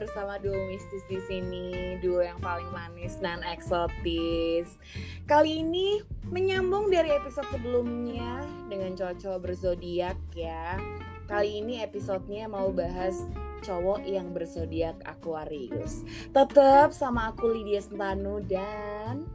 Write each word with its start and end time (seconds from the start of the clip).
bersama 0.00 0.40
duo 0.40 0.56
mistis 0.64 1.04
di 1.12 1.20
sini, 1.28 2.00
duo 2.00 2.24
yang 2.24 2.40
paling 2.40 2.72
manis 2.72 3.20
dan 3.20 3.44
eksotis. 3.44 4.80
Kali 5.28 5.60
ini 5.60 6.00
menyambung 6.32 6.88
dari 6.88 7.12
episode 7.12 7.44
sebelumnya 7.52 8.40
dengan 8.72 8.96
cowok-cowok 8.96 9.40
berzodiak 9.44 10.16
ya. 10.32 10.80
Kali 11.28 11.60
ini 11.60 11.84
episodenya 11.84 12.48
mau 12.48 12.72
bahas 12.72 13.28
cowok 13.60 14.08
yang 14.08 14.32
berzodiak 14.32 14.96
Aquarius. 15.04 16.08
Tetap 16.32 16.96
sama 16.96 17.36
aku 17.36 17.52
Lydia 17.52 17.84
Sentanu 17.84 18.40
dan 18.40 19.28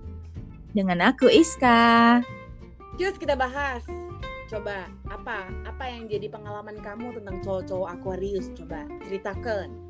dengan 0.73 1.13
aku 1.13 1.29
Iska. 1.29 2.25
Just 2.97 3.21
kita 3.21 3.37
bahas. 3.37 3.85
Coba 4.49 4.89
apa 5.13 5.45
apa 5.61 5.85
yang 5.85 6.09
jadi 6.09 6.25
pengalaman 6.25 6.81
kamu 6.81 7.21
tentang 7.21 7.37
cowok-cowok 7.45 8.01
Aquarius? 8.01 8.49
Coba 8.57 8.89
ceritakan. 9.05 9.84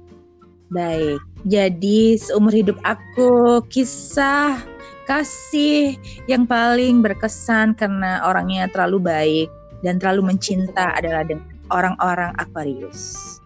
Baik, 0.74 1.22
jadi 1.46 2.18
seumur 2.18 2.50
hidup 2.50 2.82
aku 2.82 3.62
kisah 3.70 4.58
kasih 5.06 5.94
yang 6.26 6.50
paling 6.50 7.06
berkesan 7.06 7.78
karena 7.78 8.26
orangnya 8.26 8.66
terlalu 8.74 8.98
baik 8.98 9.50
dan 9.86 10.02
terlalu 10.02 10.34
mencinta 10.34 10.98
adalah 10.98 11.22
dengan 11.22 11.46
orang-orang 11.70 12.34
Aquarius. 12.42 13.38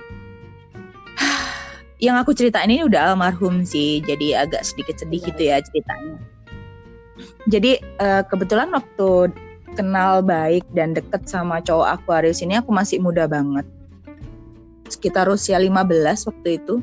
Yang 2.00 2.16
aku 2.24 2.32
ceritain 2.32 2.72
ini 2.72 2.88
udah 2.88 3.12
almarhum 3.12 3.68
sih, 3.68 4.00
jadi 4.00 4.48
agak 4.48 4.64
sedikit 4.64 5.04
sedih 5.04 5.20
gitu 5.20 5.52
ya 5.52 5.60
ceritanya. 5.60 6.16
Jadi 7.52 7.84
uh, 8.00 8.24
kebetulan 8.24 8.72
waktu 8.72 9.36
kenal 9.76 10.24
baik 10.24 10.64
dan 10.72 10.96
deket 10.96 11.28
sama 11.28 11.60
cowok 11.60 12.00
Aquarius 12.00 12.40
ini 12.40 12.56
aku 12.56 12.72
masih 12.72 13.04
muda 13.04 13.28
banget. 13.28 13.68
Sekitar 14.88 15.28
usia 15.28 15.60
15 15.60 15.76
waktu 16.32 16.50
itu. 16.56 16.80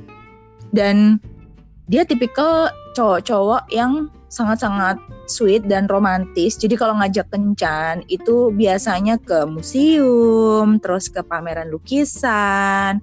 Dan 0.72 1.18
dia 1.86 2.02
tipikal 2.02 2.70
cowok-cowok 2.96 3.70
yang 3.70 4.10
sangat-sangat 4.28 4.98
sweet 5.30 5.66
dan 5.66 5.86
romantis. 5.86 6.58
Jadi 6.58 6.74
kalau 6.74 6.98
ngajak 6.98 7.30
kencan 7.30 8.02
itu 8.10 8.50
biasanya 8.54 9.18
ke 9.22 9.46
museum, 9.46 10.78
terus 10.82 11.06
ke 11.10 11.22
pameran 11.22 11.70
lukisan, 11.70 13.02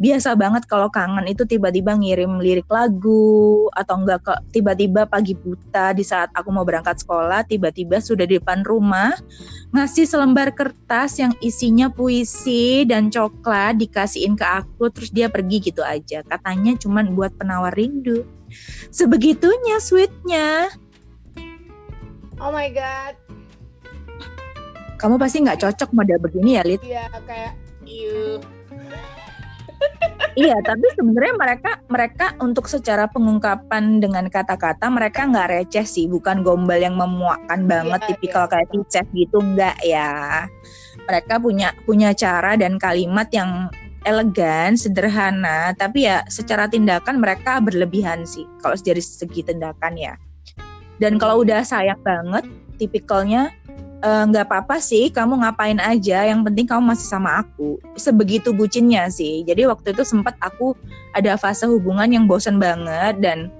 biasa 0.00 0.32
banget 0.32 0.64
kalau 0.64 0.88
kangen 0.88 1.28
itu 1.28 1.44
tiba-tiba 1.44 1.92
ngirim 1.92 2.40
lirik 2.40 2.64
lagu 2.72 3.68
atau 3.76 4.00
enggak 4.00 4.24
ke 4.24 4.34
tiba-tiba 4.56 5.04
pagi 5.04 5.36
buta 5.36 5.92
di 5.92 6.00
saat 6.00 6.32
aku 6.32 6.48
mau 6.48 6.64
berangkat 6.64 7.04
sekolah 7.04 7.44
tiba-tiba 7.44 8.00
sudah 8.00 8.24
di 8.24 8.40
depan 8.40 8.64
rumah 8.64 9.12
ngasih 9.76 10.08
selembar 10.08 10.56
kertas 10.56 11.20
yang 11.20 11.36
isinya 11.44 11.92
puisi 11.92 12.88
dan 12.88 13.12
coklat 13.12 13.76
dikasihin 13.76 14.32
ke 14.40 14.46
aku 14.48 14.88
terus 14.88 15.12
dia 15.12 15.28
pergi 15.28 15.68
gitu 15.68 15.84
aja. 15.84 16.24
Katanya 16.24 16.80
cuman 16.80 17.12
buat 17.12 17.36
penawar 17.36 17.76
rindu 17.76 18.24
sebegitunya 18.90 19.76
sweetnya. 19.78 20.70
Oh 22.40 22.50
my 22.50 22.72
god. 22.72 23.14
Kamu 25.00 25.16
pasti 25.16 25.40
nggak 25.40 25.60
cocok 25.64 25.90
model 25.96 26.18
begini 26.20 26.60
ya 26.60 26.62
Lid. 26.64 26.80
Iya 26.84 27.08
kayak 27.24 27.54
you. 27.84 28.40
Iya, 30.38 30.54
tapi 30.62 30.86
sebenarnya 30.94 31.34
mereka 31.34 31.72
mereka 31.90 32.26
untuk 32.38 32.70
secara 32.70 33.10
pengungkapan 33.10 33.98
dengan 33.98 34.30
kata-kata 34.30 34.86
mereka 34.86 35.26
nggak 35.26 35.48
receh 35.50 35.82
sih, 35.82 36.06
bukan 36.06 36.46
gombal 36.46 36.78
yang 36.78 36.94
memuakkan 36.94 37.66
banget, 37.66 38.00
iya, 38.06 38.08
tipikal 38.14 38.44
iya. 38.46 38.50
kayak 38.54 38.68
Ticef 38.70 39.06
gitu 39.10 39.42
enggak 39.42 39.76
ya. 39.82 40.46
Mereka 41.10 41.42
punya 41.42 41.74
punya 41.82 42.14
cara 42.14 42.54
dan 42.54 42.78
kalimat 42.78 43.26
yang 43.34 43.74
elegan, 44.08 44.76
sederhana, 44.76 45.76
tapi 45.76 46.08
ya 46.08 46.24
secara 46.30 46.66
tindakan 46.66 47.20
mereka 47.20 47.60
berlebihan 47.60 48.24
sih 48.24 48.48
kalau 48.64 48.76
dari 48.80 49.02
segi 49.02 49.44
tindakan 49.44 49.96
ya. 49.96 50.14
Dan 51.00 51.16
kalau 51.16 51.40
hmm. 51.40 51.44
udah 51.48 51.60
sayang 51.64 52.00
banget, 52.04 52.44
tipikalnya 52.76 53.52
Eh, 54.00 54.24
nggak 54.32 54.44
uh, 54.44 54.48
apa-apa 54.48 54.80
sih 54.80 55.12
kamu 55.12 55.44
ngapain 55.44 55.76
aja 55.76 56.24
yang 56.24 56.40
penting 56.40 56.64
kamu 56.64 56.96
masih 56.96 57.04
sama 57.04 57.44
aku 57.44 57.76
sebegitu 58.00 58.48
bucinnya 58.48 59.12
sih 59.12 59.44
jadi 59.44 59.68
waktu 59.68 59.92
itu 59.92 60.08
sempat 60.08 60.40
aku 60.40 60.72
ada 61.12 61.36
fase 61.36 61.68
hubungan 61.68 62.08
yang 62.08 62.24
bosan 62.24 62.56
banget 62.56 63.20
dan 63.20 63.52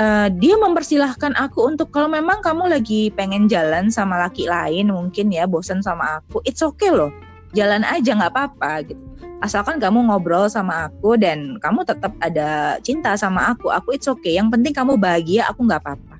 uh, 0.00 0.32
dia 0.40 0.56
mempersilahkan 0.56 1.36
aku 1.36 1.68
untuk 1.68 1.92
kalau 1.92 2.08
memang 2.08 2.40
kamu 2.40 2.72
lagi 2.72 3.12
pengen 3.12 3.44
jalan 3.44 3.92
sama 3.92 4.24
laki 4.24 4.48
lain 4.48 4.88
mungkin 4.88 5.28
ya 5.28 5.44
bosan 5.44 5.84
sama 5.84 6.24
aku 6.24 6.40
it's 6.48 6.64
okay 6.64 6.88
loh 6.88 7.12
jalan 7.52 7.84
aja 7.84 8.16
nggak 8.16 8.32
apa-apa 8.32 8.88
gitu 8.88 9.04
asalkan 9.42 9.82
kamu 9.82 10.06
ngobrol 10.06 10.46
sama 10.46 10.86
aku 10.90 11.18
dan 11.18 11.58
kamu 11.58 11.82
tetap 11.82 12.12
ada 12.22 12.78
cinta 12.84 13.16
sama 13.18 13.50
aku 13.50 13.72
aku 13.72 13.96
it's 13.96 14.06
okay. 14.06 14.38
Yang 14.38 14.58
penting 14.58 14.72
kamu 14.76 14.94
bahagia 15.00 15.50
aku 15.50 15.66
nggak 15.66 15.82
apa-apa. 15.82 16.16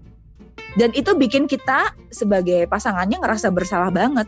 Dan 0.74 0.90
itu 0.90 1.14
bikin 1.14 1.46
kita 1.46 1.94
sebagai 2.10 2.66
pasangannya 2.66 3.22
ngerasa 3.22 3.54
bersalah 3.54 3.94
banget. 3.94 4.26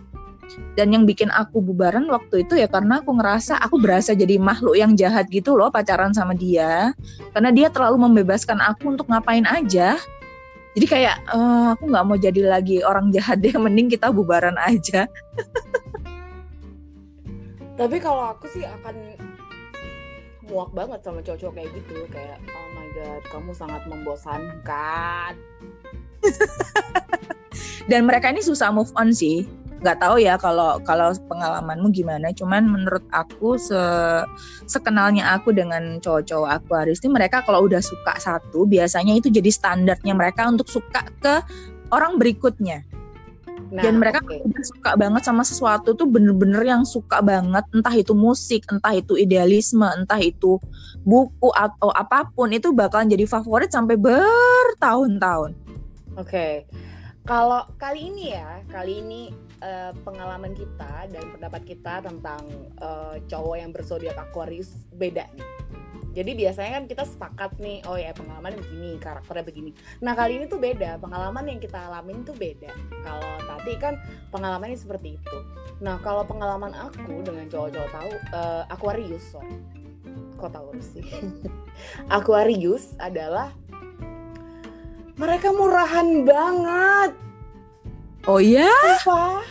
Dan 0.78 0.94
yang 0.94 1.02
bikin 1.02 1.26
aku 1.34 1.58
bubaran 1.58 2.06
waktu 2.06 2.46
itu 2.46 2.54
ya 2.54 2.70
karena 2.70 3.02
aku 3.02 3.18
ngerasa 3.18 3.58
aku 3.58 3.82
berasa 3.82 4.14
jadi 4.14 4.38
makhluk 4.38 4.78
yang 4.78 4.94
jahat 4.94 5.26
gitu 5.26 5.58
loh 5.58 5.74
pacaran 5.74 6.14
sama 6.14 6.38
dia. 6.38 6.94
Karena 7.34 7.50
dia 7.50 7.66
terlalu 7.66 8.06
membebaskan 8.06 8.62
aku 8.62 8.94
untuk 8.94 9.10
ngapain 9.10 9.42
aja. 9.42 9.98
Jadi 10.76 10.86
kayak 10.86 11.16
uh, 11.32 11.74
aku 11.74 11.88
nggak 11.88 12.04
mau 12.04 12.20
jadi 12.20 12.40
lagi 12.46 12.84
orang 12.84 13.10
jahat 13.10 13.40
deh 13.42 13.56
mending 13.56 13.88
kita 13.88 14.12
bubaran 14.12 14.60
aja 14.60 15.08
tapi 17.76 18.00
kalau 18.00 18.32
aku 18.32 18.48
sih 18.48 18.64
akan 18.64 18.96
muak 20.48 20.70
banget 20.72 21.00
sama 21.04 21.20
cowok-cowok 21.20 21.54
kayak 21.60 21.70
gitu. 21.76 21.96
Kayak 22.08 22.40
oh 22.48 22.68
my 22.72 22.88
god 22.96 23.22
kamu 23.28 23.52
sangat 23.52 23.82
membosankan. 23.84 25.32
Dan 27.90 28.08
mereka 28.08 28.32
ini 28.32 28.42
susah 28.42 28.72
move 28.72 28.90
on 28.96 29.12
sih. 29.12 29.44
Nggak 29.76 30.00
tahu 30.02 30.16
ya 30.18 30.40
kalau 30.40 30.80
kalau 30.82 31.12
pengalamanmu 31.28 31.92
gimana. 31.92 32.32
Cuman 32.32 32.64
menurut 32.64 33.04
aku 33.12 33.60
se 33.60 33.78
sekenalnya 34.64 35.36
aku 35.36 35.52
dengan 35.52 36.00
cowok-cowok 36.00 36.48
Aquarius 36.48 37.04
ini 37.04 37.12
mereka 37.12 37.44
kalau 37.44 37.68
udah 37.68 37.84
suka 37.84 38.16
satu 38.16 38.64
biasanya 38.64 39.14
itu 39.14 39.28
jadi 39.28 39.52
standarnya 39.52 40.16
mereka 40.16 40.48
untuk 40.48 40.66
suka 40.66 41.04
ke 41.20 41.44
orang 41.92 42.18
berikutnya 42.18 42.82
Nah, 43.66 43.82
dan 43.82 43.98
mereka 43.98 44.22
okay. 44.22 44.46
suka 44.62 44.94
banget 44.94 45.26
sama 45.26 45.42
sesuatu 45.42 45.90
tuh 45.98 46.06
bener-bener 46.06 46.62
yang 46.62 46.86
suka 46.86 47.18
banget 47.18 47.66
entah 47.74 47.94
itu 47.98 48.14
musik 48.14 48.62
entah 48.70 48.94
itu 48.94 49.18
idealisme 49.18 49.82
entah 49.82 50.22
itu 50.22 50.62
buku 51.02 51.50
atau 51.50 51.90
apa 51.90 52.30
pun 52.30 52.54
itu 52.54 52.70
bakalan 52.70 53.10
jadi 53.10 53.26
favorit 53.26 53.74
sampai 53.74 53.98
bertahun-tahun 53.98 55.66
Oke, 56.16 56.32
okay. 56.32 56.52
kalau 57.28 57.68
kali 57.76 58.08
ini 58.08 58.32
ya, 58.32 58.64
kali 58.72 59.04
ini 59.04 59.28
uh, 59.60 59.92
pengalaman 60.00 60.56
kita 60.56 61.12
dan 61.12 61.28
pendapat 61.28 61.60
kita 61.68 62.00
tentang 62.00 62.40
uh, 62.80 63.20
cowok 63.28 63.56
yang 63.60 63.68
bersodiak 63.68 64.16
Aquarius 64.16 64.88
beda 64.96 65.28
nih. 65.36 65.44
Jadi 66.16 66.32
biasanya 66.32 66.80
kan 66.80 66.84
kita 66.88 67.04
sepakat 67.04 67.60
nih, 67.60 67.84
oh 67.84 68.00
ya 68.00 68.16
pengalaman 68.16 68.56
begini, 68.56 68.96
karakternya 68.96 69.44
begini. 69.44 69.70
Nah 70.00 70.16
kali 70.16 70.40
ini 70.40 70.48
tuh 70.48 70.56
beda, 70.56 70.96
pengalaman 70.96 71.44
yang 71.44 71.60
kita 71.60 71.76
alamin 71.76 72.24
tuh 72.24 72.32
beda. 72.32 72.72
Kalau 73.04 73.32
tadi 73.44 73.76
kan 73.76 74.00
pengalamannya 74.32 74.80
seperti 74.80 75.20
itu. 75.20 75.36
Nah 75.84 76.00
kalau 76.00 76.24
pengalaman 76.24 76.72
aku 76.72 77.20
dengan 77.20 77.44
cowok-cowok 77.52 77.90
tahu 77.92 78.10
uh, 78.32 78.64
Aquarius, 78.72 79.28
sorry, 79.28 79.60
kok 80.40 80.56
tahu 80.56 80.72
sih? 80.80 81.04
Aquarius 82.16 82.96
adalah 82.96 83.52
mereka 85.20 85.52
murahan 85.52 86.24
banget. 86.24 87.12
Oh 88.24 88.40
ya? 88.40 88.72
Apa? 89.04 89.44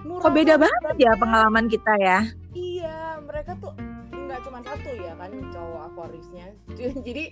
Kok 0.00 0.32
beda 0.32 0.56
banget 0.56 0.96
ya 0.96 1.12
pengalaman 1.20 1.68
kita 1.68 1.92
ya? 2.00 2.24
Iya, 2.56 3.20
mereka 3.20 3.52
tuh 3.60 3.76
nggak 4.32 4.48
cuma 4.48 4.64
satu 4.64 4.90
ya 4.96 5.12
kan 5.20 5.32
cowok 5.52 5.82
Aquariusnya. 5.92 6.46
Jadi 7.06 7.24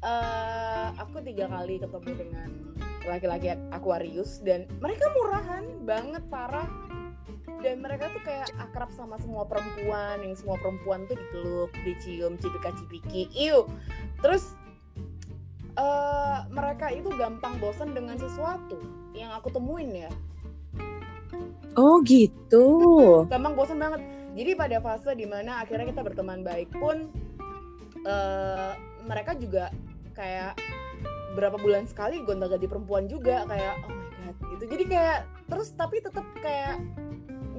uh, 0.00 0.88
aku 0.96 1.20
tiga 1.20 1.52
kali 1.52 1.76
ketemu 1.76 2.10
dengan 2.16 2.48
laki-laki 3.04 3.52
Aquarius 3.76 4.40
dan 4.40 4.64
mereka 4.80 5.12
murahan 5.12 5.68
banget 5.84 6.24
parah 6.32 6.64
dan 7.60 7.84
mereka 7.84 8.08
tuh 8.10 8.24
kayak 8.24 8.48
akrab 8.56 8.88
sama 8.96 9.20
semua 9.20 9.44
perempuan 9.44 10.24
yang 10.24 10.32
semua 10.32 10.56
perempuan 10.60 11.04
tuh 11.04 11.16
dipeluk, 11.20 11.70
dicium, 11.84 12.40
cipika-cipiki, 12.40 13.28
iu. 13.36 13.68
Terus 14.24 14.56
uh, 15.76 16.48
mereka 16.48 16.88
itu 16.88 17.12
gampang 17.20 17.60
bosan 17.60 17.92
dengan 17.92 18.16
sesuatu 18.16 18.80
yang 19.12 19.28
aku 19.36 19.52
temuin 19.52 20.08
ya. 20.08 20.10
Oh 21.76 22.00
gitu. 22.00 22.64
Gampang 23.28 23.52
bosan 23.52 23.76
banget. 23.76 24.00
Jadi 24.36 24.52
pada 24.52 24.76
fase 24.84 25.16
di 25.16 25.24
mana 25.24 25.64
akhirnya 25.64 25.88
kita 25.88 26.04
berteman 26.04 26.44
baik 26.44 26.68
pun 26.76 27.08
uh, 28.04 28.76
mereka 29.08 29.32
juga 29.32 29.72
kayak 30.12 30.60
berapa 31.32 31.56
bulan 31.56 31.88
sekali 31.88 32.20
gonta-ganti 32.24 32.68
perempuan 32.68 33.08
juga 33.08 33.48
kayak 33.48 33.74
oh 33.88 33.92
my 33.92 34.08
god 34.12 34.36
gitu. 34.52 34.64
Jadi 34.76 34.84
kayak 34.92 35.18
terus 35.48 35.72
tapi 35.72 36.04
tetap 36.04 36.24
kayak 36.44 36.80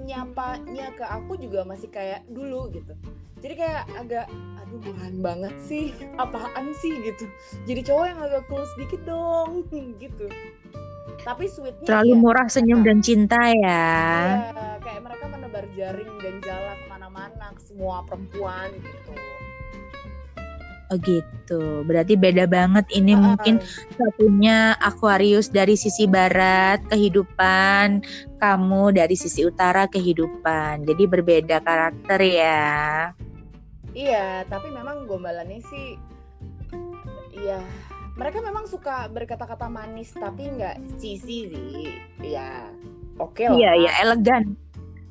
nyapanya 0.07 0.93
ke 0.95 1.03
aku 1.03 1.35
juga 1.41 1.65
masih 1.65 1.89
kayak 1.89 2.21
dulu 2.29 2.69
gitu. 2.71 2.93
Jadi 3.41 3.53
kayak 3.53 3.83
agak 3.97 4.25
aduh 4.61 4.81
murahan 4.81 5.15
banget 5.21 5.55
sih 5.65 5.93
apaan 6.17 6.73
sih? 6.77 6.93
gitu. 7.05 7.25
Jadi 7.65 7.81
cowok 7.85 8.05
yang 8.05 8.19
agak 8.21 8.43
cool 8.49 8.65
sedikit 8.77 9.01
dong 9.05 9.65
gitu. 10.03 10.29
Tapi 11.25 11.49
sweetnya 11.49 11.85
terlalu 11.85 12.13
iya, 12.13 12.21
murah 12.21 12.47
senyum 12.47 12.79
mereka- 12.81 12.87
dan 12.87 12.97
cinta 13.03 13.41
ya. 13.51 13.85
Iya, 14.47 14.76
menebar 15.57 15.73
jaring 15.73 16.13
dan 16.21 16.35
jalan 16.45 16.77
ke 16.77 16.85
mana-mana 16.85 17.45
ke 17.57 17.61
semua 17.65 18.05
perempuan 18.05 18.69
gitu. 18.77 19.13
Oh 20.87 20.97
gitu. 21.03 21.83
Berarti 21.83 22.13
beda 22.15 22.45
banget 22.47 22.85
ini 22.95 23.17
mungkin 23.17 23.59
Ah, 23.59 23.97
satunya 23.97 24.57
Aquarius 24.79 25.51
dari 25.51 25.75
sisi 25.75 26.07
barat 26.07 26.79
kehidupan 26.87 28.05
kamu 28.39 28.95
dari 28.95 29.17
sisi 29.17 29.43
utara 29.43 29.89
kehidupan. 29.89 30.85
Jadi 30.85 31.03
berbeda 31.09 31.59
karakter 31.65 32.19
ya. 32.21 32.69
Iya, 33.97 34.45
tapi 34.45 34.69
memang 34.69 35.09
gombalannya 35.09 35.57
sih, 35.73 35.97
iya, 37.33 37.65
mereka 38.13 38.45
memang 38.45 38.69
suka 38.69 39.09
berkata-kata 39.09 39.65
manis, 39.73 40.13
tapi 40.13 40.53
nggak 40.53 41.01
cheesy 41.01 41.49
sih. 41.49 41.97
Iya, 42.21 42.69
oke 43.17 43.41
lah. 43.41 43.57
iya 43.57 43.71
iya 43.73 43.91
elegan 44.05 44.53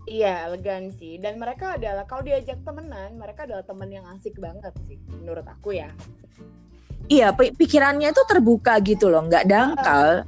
Iya, 0.06 0.46
elegan 0.46 0.94
sih. 0.94 1.18
Dan 1.18 1.42
mereka 1.42 1.74
adalah 1.74 2.06
kalau 2.06 2.22
diajak 2.22 2.62
temenan, 2.62 3.18
mereka 3.18 3.42
adalah 3.42 3.66
temen 3.66 3.90
yang 3.90 4.06
asik 4.14 4.38
banget 4.38 4.70
sih, 4.86 4.96
menurut 5.10 5.44
aku 5.44 5.74
ya. 5.74 5.90
iya 7.06 7.30
pi- 7.30 7.54
pikirannya 7.54 8.10
tuh 8.10 8.26
terbuka 8.26 8.82
gitu 8.82 9.06
loh 9.06 9.22
nggak 9.30 9.46
dangkal. 9.46 10.26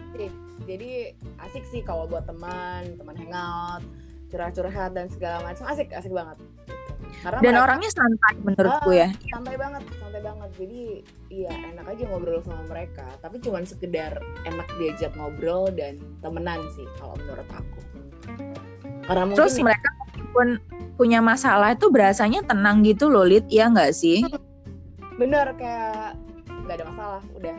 Jadi 0.63 1.11
asik 1.43 1.65
sih 1.75 1.83
kalau 1.83 2.07
buat 2.07 2.23
teman, 2.23 2.95
teman 2.95 3.17
hangout, 3.19 3.83
curhat-curhat 4.31 4.95
dan 4.95 5.11
segala 5.11 5.43
macam. 5.43 5.67
Asik, 5.67 5.91
asik 5.91 6.13
banget. 6.15 6.39
Karena 7.19 7.41
dan 7.41 7.51
mereka- 7.51 7.65
orangnya 7.67 7.91
santai 7.91 8.35
menurutku 8.39 8.91
ya. 8.95 9.09
santai 9.27 9.57
banget 9.57 9.83
santai 9.97 10.23
banget. 10.23 10.51
Jadi 10.61 10.81
iya 11.33 11.51
enak 11.73 11.87
aja 11.89 12.03
ngobrol 12.07 12.39
sama 12.45 12.63
mereka. 12.69 13.07
Tapi 13.19 13.37
cuman 13.43 13.65
sekedar 13.65 14.21
enak 14.45 14.69
diajak 14.79 15.17
ngobrol 15.19 15.67
dan 15.73 15.99
temenan 16.21 16.63
sih 16.77 16.87
kalau 17.01 17.17
menurut 17.19 17.49
aku 17.49 17.81
karena 19.09 19.25
mungkin 19.25 19.39
terus 19.41 19.57
mereka 19.59 19.89
meskipun 20.05 20.49
punya 21.01 21.25
masalah 21.25 21.73
itu 21.73 21.89
berasanya 21.89 22.45
tenang 22.45 22.85
gitu 22.85 23.09
loh 23.09 23.25
Lid 23.25 23.49
ya 23.49 23.73
nggak 23.73 23.97
sih 23.97 24.23
bener 25.21 25.51
kayak 25.57 26.15
nggak 26.69 26.77
ada 26.79 26.85
masalah 26.87 27.23
udah 27.35 27.57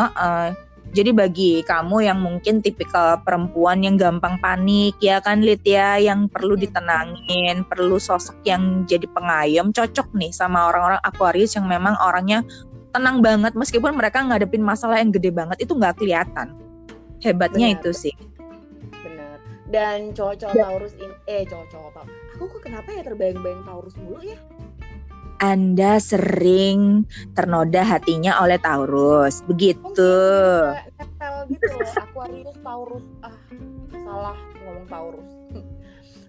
Heeh. 0.00 0.46
Jadi 0.90 1.14
bagi 1.14 1.52
kamu 1.62 2.02
yang 2.02 2.18
mungkin 2.18 2.58
tipikal 2.58 3.22
perempuan 3.22 3.78
yang 3.78 3.94
gampang 3.94 4.42
panik 4.42 4.98
ya 4.98 5.22
kan 5.22 5.38
Lid 5.38 5.62
ya 5.62 6.02
yang 6.02 6.26
perlu 6.26 6.58
ditenangin, 6.58 7.62
perlu 7.62 7.94
sosok 7.94 8.34
yang 8.42 8.82
jadi 8.90 9.06
pengayom 9.06 9.70
cocok 9.70 10.10
nih 10.18 10.34
sama 10.34 10.66
orang-orang 10.66 10.98
Aquarius 11.06 11.54
yang 11.54 11.70
memang 11.70 11.94
orangnya 12.02 12.42
tenang 12.90 13.22
banget 13.22 13.54
meskipun 13.54 13.94
mereka 13.94 14.18
ngadepin 14.26 14.66
masalah 14.66 14.98
yang 14.98 15.14
gede 15.14 15.30
banget 15.30 15.62
itu 15.62 15.78
nggak 15.78 15.94
kelihatan. 15.94 16.58
Hebatnya 17.22 17.70
Benar. 17.70 17.78
itu 17.78 17.90
sih. 17.94 18.14
Dan 19.70 20.10
cowok-cowok 20.12 20.54
Ya. 20.54 20.62
Taurus 20.66 20.92
ini 20.98 21.14
eh 21.26 21.42
cowok-cowok 21.46 21.90
Taurus 21.94 22.16
aku 22.34 22.44
kok 22.50 22.62
kenapa 22.62 22.88
ya 22.90 23.02
terbayang-bayang 23.06 23.62
Taurus 23.64 23.94
mulu 23.96 24.18
ya 24.20 24.38
Anda 25.40 25.96
sering 25.96 27.08
ternoda 27.32 27.80
hatinya 27.80 28.44
oleh 28.44 28.60
Taurus. 28.60 29.40
Begitu. 29.48 30.12
Nempel 31.00 31.34
gitu 31.48 31.64
loh 31.64 31.92
Aquarius 31.96 32.56
Taurus 32.60 33.06
ah 33.24 33.32
salah 34.04 34.36
ngomong 34.60 34.84
Taurus 34.84 35.30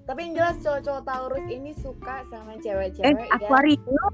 tapi 0.08 0.28
yang 0.28 0.34
jelas 0.40 0.56
cowok-cowok 0.64 1.04
Taurus 1.04 1.46
ini 1.48 1.72
suka 1.76 2.24
sama 2.28 2.56
Eh, 2.56 2.64
cewek-cewek 2.64 3.04
yang 3.04 3.32
Aquarius. 3.36 4.12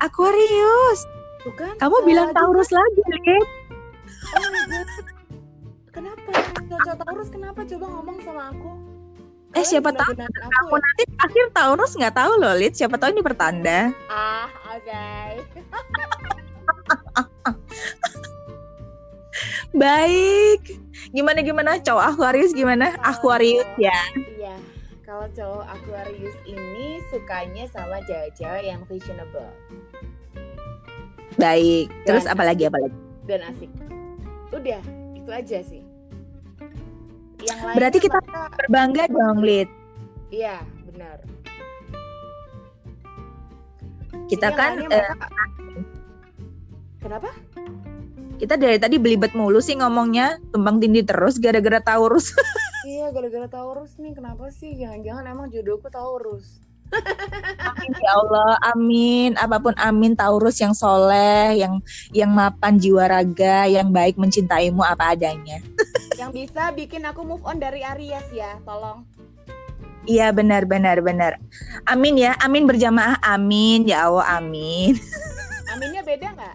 Aquarius. 0.00 1.00
Tuh 1.40 1.54
kan, 1.54 1.74
Kamu 1.78 1.96
bilang. 2.02 2.30
Taurus 2.34 2.70
lagi, 2.70 3.00
Lid. 3.10 3.44
Oh. 4.36 5.18
Kenapa? 6.00 6.32
Cowok 6.64 6.96
Taurus 6.96 7.28
kenapa 7.28 7.60
coba 7.62 7.86
ngomong 7.92 8.16
sama 8.24 8.48
aku? 8.48 8.72
Eh, 9.50 9.60
siapa 9.60 9.90
tahu 9.90 10.14
Aku 10.14 10.22
ya? 10.70 10.78
nanti 10.80 11.02
akhir 11.18 11.44
Taurus 11.52 11.92
nggak 11.92 12.14
tahu 12.14 12.38
loh, 12.38 12.54
Lid. 12.54 12.72
Siapa 12.72 12.94
tahu 12.96 13.10
ini 13.12 13.20
pertanda. 13.20 13.90
Ah, 14.06 14.46
oke. 14.70 14.96
Baik. 19.72 20.60
Gimana 21.10 21.42
gimana 21.42 21.78
cowok 21.78 22.04
Aquarius 22.14 22.52
gimana? 22.52 22.94
Aquarius 23.00 23.66
ya. 23.76 23.94
Iya. 24.16 24.54
Kalau 25.02 25.26
cowok 25.30 25.64
Aquarius 25.68 26.36
ini 26.46 27.02
sukanya 27.10 27.66
sama 27.66 27.98
cewek-cewek 28.00 28.64
yang 28.64 28.80
fashionable 28.86 29.50
Baik. 31.34 31.90
Terus 32.04 32.24
Dan- 32.24 32.32
apa 32.32 32.42
lagi 32.46 32.64
apa 32.64 32.78
lagi? 32.78 32.96
dan 33.26 33.46
asik. 33.46 33.70
Udah, 34.50 34.82
itu 35.14 35.30
aja 35.30 35.58
sih. 35.62 35.82
Yang 37.40 37.60
lain 37.60 37.76
Berarti 37.76 37.98
kita 37.98 38.18
mereka- 38.20 38.50
berbangga 38.56 39.04
dong, 39.08 39.38
Lid. 39.40 39.68
Iya, 40.30 40.56
benar. 40.86 41.16
Kita 44.26 44.48
Jadi 44.48 44.58
kan 44.58 44.72
eh, 44.88 45.06
Kenapa? 47.00 47.30
kita 48.36 48.54
dari 48.56 48.78
tadi 48.78 48.96
belibet 48.96 49.32
mulu 49.32 49.58
sih 49.58 49.74
ngomongnya, 49.74 50.40
tumpang 50.48 50.80
tindih 50.80 51.04
terus 51.04 51.36
gara-gara 51.36 51.80
Taurus. 51.80 52.32
Iya, 52.80 53.12
gara-gara 53.12 53.44
Taurus 53.46 53.92
nih. 54.00 54.16
Kenapa 54.16 54.48
sih? 54.48 54.72
Jangan-jangan 54.72 55.22
emang 55.28 55.46
jodohku 55.46 55.92
Taurus. 55.92 56.58
Amin 57.60 57.92
ya 57.94 58.12
Allah, 58.16 58.56
amin. 58.66 59.36
Apa 59.36 59.60
pun 59.60 59.76
amin 59.76 60.16
Taurus 60.16 60.58
yang 60.58 60.72
soleh, 60.72 61.60
yang 61.60 61.78
yang 62.10 62.32
mapan 62.32 62.80
jiwa 62.80 63.04
raga, 63.06 63.68
yang 63.68 63.92
baik 63.92 64.16
mencintaimu 64.16 64.80
apa 64.80 65.12
adanya. 65.12 65.60
Yang 66.30 66.46
bisa 66.46 66.70
bikin 66.78 67.02
aku 67.02 67.26
move 67.26 67.42
on 67.42 67.58
dari 67.58 67.82
Aries 67.82 68.22
ya, 68.30 68.62
tolong. 68.62 69.02
Iya 70.06 70.30
benar 70.30 70.62
benar 70.62 71.02
benar. 71.02 71.34
Amin 71.90 72.14
ya, 72.14 72.38
amin 72.38 72.70
berjamaah, 72.70 73.18
amin 73.26 73.82
ya 73.82 74.06
Allah, 74.06 74.38
amin. 74.38 74.94
Aminnya 75.74 76.06
beda 76.06 76.30
nggak? 76.30 76.54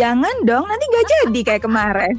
Jangan 0.00 0.32
dong, 0.48 0.64
nanti 0.64 0.84
nggak 0.88 1.06
jadi 1.12 1.40
kayak 1.44 1.62
kemarin. 1.68 2.16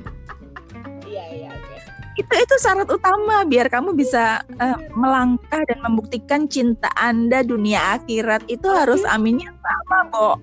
Iya, 1.09 1.25
iya, 1.33 1.49
oke. 1.49 1.75
Itu 2.13 2.33
itu 2.45 2.55
syarat 2.61 2.93
utama 2.93 3.41
biar 3.49 3.65
kamu 3.65 3.97
bisa 3.97 4.45
eh, 4.45 4.77
melangkah 4.93 5.65
dan 5.65 5.81
membuktikan 5.81 6.45
cinta 6.45 6.93
Anda 6.93 7.41
dunia 7.41 7.97
akhirat 7.97 8.45
itu 8.53 8.69
harus 8.69 9.01
aminnya 9.01 9.49
sama, 9.65 10.13
Bo. 10.13 10.37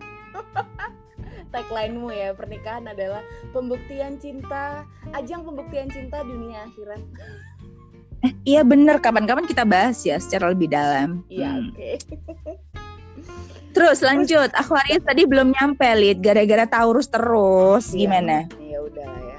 Tagline-mu 1.55 2.11
ya, 2.11 2.35
pernikahan 2.35 2.91
adalah 2.91 3.23
pembuktian 3.55 4.19
cinta, 4.19 4.83
ajang 5.15 5.47
pembuktian 5.47 5.87
cinta 5.87 6.27
dunia 6.27 6.67
akhirat. 6.67 6.99
Iya 8.43 8.67
bener, 8.67 8.99
kapan-kapan 8.99 9.47
kita 9.47 9.63
bahas 9.63 10.03
ya 10.03 10.19
secara 10.19 10.51
lebih 10.51 10.67
dalam. 10.67 11.23
Iya, 11.31 11.55
Hmm. 11.55 11.71
oke. 11.71 11.91
Terus 13.71 13.99
lanjut, 14.01 14.51
Aquarius 14.55 15.03
tadi 15.03 15.27
belum 15.27 15.51
nyampe, 15.51 15.87
Lid, 15.95 16.23
gara-gara 16.23 16.65
Taurus 16.65 17.07
terus. 17.07 17.91
Iya. 17.91 17.99
Gimana? 18.07 18.37
Ya 18.59 18.79
udah 18.81 19.07
ya. 19.07 19.39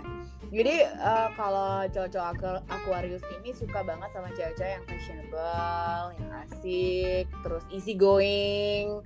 Jadi 0.55 0.75
eh, 0.87 1.27
kalau 1.35 1.83
cowok-cowok 1.87 2.29
Aqu- 2.31 2.63
Aquarius 2.71 3.23
ini 3.41 3.51
suka 3.51 3.83
banget 3.83 4.07
sama 4.15 4.31
cewek-cewek 4.31 4.71
yang 4.71 4.85
fashionable, 4.87 6.03
yang 6.15 6.31
asik, 6.45 7.25
terus 7.43 7.63
easy 7.71 7.91
going, 7.91 9.03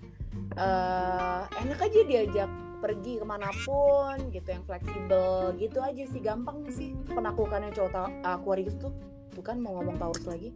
eh 0.53 1.41
enak 1.57 1.79
aja 1.79 1.99
diajak 2.05 2.49
pergi 2.79 3.19
ke 3.19 3.25
mana 3.27 3.51
pun 3.67 4.31
gitu, 4.31 4.47
yang 4.49 4.63
fleksibel 4.63 5.53
gitu 5.59 5.79
aja 5.83 6.03
sih, 6.07 6.19
gampang 6.23 6.63
sih 6.71 6.95
penaklukannya 7.11 7.75
cowok 7.75 8.23
Aquarius 8.23 8.75
tuh. 8.79 8.91
Bukan 9.35 9.59
mau 9.61 9.79
ngomong 9.79 9.99
Taurus 9.99 10.25
lagi? 10.27 10.51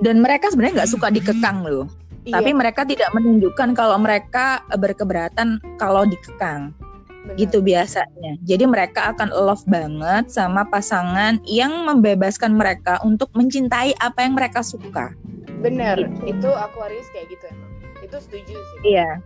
Dan 0.00 0.24
mereka 0.24 0.48
sebenarnya 0.48 0.82
nggak 0.82 0.92
suka 0.96 1.12
dikekang 1.12 1.66
loh. 1.66 1.86
Tapi 2.20 2.52
Iya, 2.52 2.56
mereka 2.56 2.84
tidak 2.84 3.10
menunjukkan 3.16 3.72
kalau 3.72 3.96
mereka 3.96 4.60
berkeberatan 4.76 5.60
kalau 5.76 6.04
dikekang. 6.04 6.72
benar. 7.20 7.36
gitu 7.36 7.60
biasanya. 7.60 8.32
Jadi 8.48 8.64
mereka 8.64 9.12
akan 9.12 9.28
love 9.28 9.60
banget 9.68 10.32
sama 10.32 10.64
pasangan 10.64 11.36
yang 11.44 11.84
membebaskan 11.84 12.56
mereka 12.56 12.96
untuk 13.04 13.28
mencintai 13.36 13.92
apa 14.00 14.24
yang 14.24 14.32
mereka 14.40 14.64
suka. 14.64 15.12
Bener, 15.60 16.08
Gitu. 16.24 16.32
itu 16.40 16.48
Aquarius 16.48 17.04
kayak 17.12 17.28
gitu 17.28 17.44
emang. 17.52 17.70
Itu 18.00 18.16
setuju 18.24 18.56
sih. 18.56 18.96
Iya. 18.96 19.20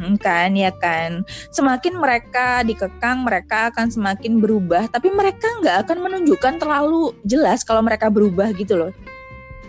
Hmm, 0.00 0.16
kan 0.16 0.56
ya 0.56 0.72
kan 0.72 1.22
semakin 1.52 2.00
mereka 2.00 2.64
dikekang 2.64 3.28
mereka 3.28 3.68
akan 3.70 3.92
semakin 3.92 4.40
berubah 4.40 4.88
tapi 4.88 5.12
mereka 5.12 5.46
nggak 5.60 5.84
akan 5.86 5.98
menunjukkan 6.08 6.58
terlalu 6.58 7.12
jelas 7.28 7.60
kalau 7.62 7.84
mereka 7.84 8.08
berubah 8.08 8.50
gitu 8.56 8.80
loh 8.80 8.92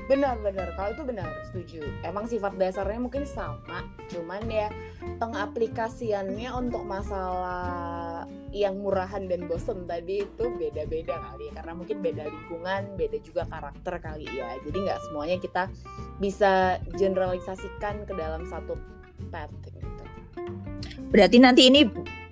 Benar-benar, 0.03 0.75
kalau 0.75 0.91
itu 0.91 1.03
benar, 1.07 1.31
setuju. 1.47 1.81
Emang 2.03 2.27
sifat 2.27 2.59
dasarnya 2.59 2.99
mungkin 2.99 3.23
sama, 3.23 3.87
cuman 4.11 4.43
ya 4.51 4.67
pengaplikasiannya 5.15 6.51
untuk 6.51 6.83
masalah 6.83 8.27
yang 8.51 8.83
murahan 8.83 9.23
dan 9.31 9.47
bosen 9.47 9.87
tadi 9.87 10.27
itu 10.27 10.45
beda-beda 10.59 11.15
kali 11.15 11.47
ya. 11.47 11.51
Karena 11.55 11.73
mungkin 11.79 12.03
beda 12.03 12.23
lingkungan, 12.27 12.99
beda 12.99 13.17
juga 13.23 13.47
karakter 13.47 13.95
kali 14.03 14.27
ya. 14.27 14.59
Jadi 14.67 14.77
nggak 14.83 15.01
semuanya 15.07 15.37
kita 15.39 15.63
bisa 16.19 16.83
generalisasikan 16.99 18.03
ke 18.03 18.11
dalam 18.11 18.43
satu 18.43 18.75
gitu. 19.63 19.82
Berarti 21.11 21.37
nanti 21.39 21.61
ini 21.69 21.81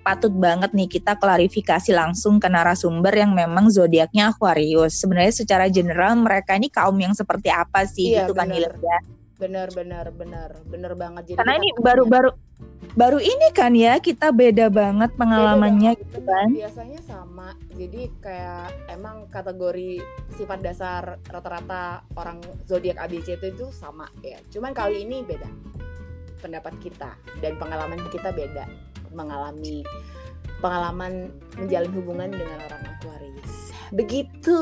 patut 0.02 0.34
banget 0.34 0.74
nih 0.74 0.90
kita 0.90 1.14
klarifikasi 1.14 1.94
langsung 1.94 2.42
ke 2.42 2.50
narasumber 2.50 3.14
yang 3.14 3.32
memang 3.32 3.70
zodiaknya 3.70 4.34
Aquarius. 4.34 4.98
Sebenarnya 4.98 5.32
secara 5.32 5.70
general 5.70 6.18
mereka 6.18 6.58
ini 6.58 6.66
kaum 6.68 6.98
yang 6.98 7.14
seperti 7.14 7.48
apa 7.48 7.86
sih 7.86 8.12
Iya, 8.12 8.26
gitu 8.26 8.34
kan 8.34 8.50
bener. 8.50 8.74
ya. 8.82 8.98
Benar, 9.42 9.68
benar, 9.74 10.06
benar, 10.14 10.50
benar 10.70 10.92
banget. 10.94 11.34
Jadi 11.34 11.38
Karena 11.38 11.54
ini 11.58 11.68
baru-baru 11.78 12.30
baru 12.94 13.18
ini 13.18 13.48
kan 13.50 13.74
ya 13.74 13.98
kita 13.98 14.30
beda 14.30 14.70
banget 14.70 15.10
pengalamannya 15.18 15.98
Beda 15.98 16.02
gitu 16.02 16.18
banget, 16.22 16.30
kan. 16.30 16.46
bener. 16.50 16.60
Biasanya 16.62 17.00
sama. 17.02 17.48
Jadi 17.74 18.02
kayak 18.22 18.66
emang 18.86 19.26
kategori 19.30 19.98
sifat 20.38 20.58
dasar 20.62 21.02
rata-rata 21.26 22.06
orang 22.14 22.38
zodiak 22.66 22.98
ABC 23.02 23.38
itu 23.38 23.50
itu 23.50 23.66
sama 23.74 24.06
ya. 24.22 24.38
Cuman 24.50 24.70
kali 24.74 25.02
ini 25.02 25.26
beda. 25.26 25.46
Pendapat 26.42 26.74
kita 26.82 27.14
dan 27.38 27.54
pengalaman 27.56 28.02
kita 28.10 28.34
beda. 28.34 28.66
Mengalami 29.14 29.86
pengalaman 30.58 31.30
menjalin 31.58 31.92
hubungan 31.94 32.30
dengan 32.34 32.58
orang 32.66 32.82
Aquarius. 32.98 33.72
Begitu. 33.94 34.60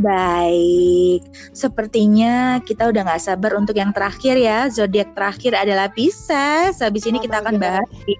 Baik, 0.00 1.20
sepertinya 1.52 2.56
kita 2.64 2.88
udah 2.88 3.04
nggak 3.04 3.22
sabar 3.28 3.52
untuk 3.60 3.76
yang 3.76 3.92
terakhir 3.92 4.40
ya. 4.40 4.72
Zodiak 4.72 5.12
terakhir 5.12 5.52
adalah 5.52 5.92
Pisces. 5.92 6.80
Habis 6.80 7.04
ini 7.04 7.20
Oh 7.20 7.24
kita 7.28 7.44
akan 7.44 7.60
bahas 7.60 7.88
di 8.08 8.16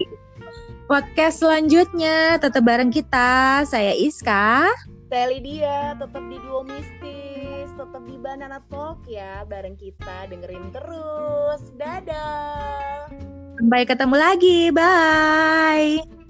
podcast 0.84 1.40
selanjutnya. 1.40 2.36
Tetap 2.36 2.60
bareng 2.60 2.92
kita. 2.92 3.64
Saya 3.64 3.96
Iska. 3.96 4.68
Teli 5.12 5.44
dia 5.44 5.92
tetap 6.00 6.24
di 6.24 6.40
Duo 6.40 6.64
Mistis, 6.64 7.68
tetap 7.76 8.00
di 8.08 8.16
Banana 8.16 8.64
Talk 8.72 9.04
ya 9.04 9.44
bareng 9.44 9.76
kita 9.76 10.24
dengerin 10.32 10.72
terus. 10.72 11.60
Dadah. 11.76 13.12
Sampai 13.60 13.84
ketemu 13.84 14.16
lagi. 14.16 14.72
Bye. 14.72 16.21